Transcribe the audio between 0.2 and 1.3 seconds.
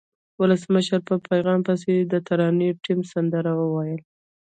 ولسمشر په